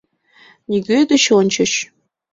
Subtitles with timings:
[0.69, 1.71] Нигӧ деч ончыч.